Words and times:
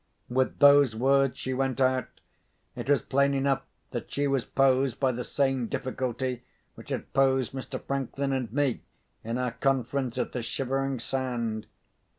With 0.29 0.57
those 0.57 0.95
words, 0.95 1.37
she 1.37 1.53
went 1.53 1.79
out. 1.79 2.07
It 2.75 2.89
was 2.89 3.03
plain 3.03 3.35
enough 3.35 3.61
that 3.91 4.11
she 4.11 4.25
was 4.25 4.45
posed 4.45 4.99
by 4.99 5.11
the 5.11 5.23
same 5.23 5.67
difficulty 5.67 6.41
which 6.73 6.89
had 6.89 7.13
posed 7.13 7.51
Mr. 7.53 7.79
Franklin 7.79 8.33
and 8.33 8.51
me 8.51 8.81
in 9.23 9.37
our 9.37 9.51
conference 9.51 10.17
at 10.17 10.31
the 10.31 10.41
Shivering 10.41 10.99
Sand. 10.99 11.67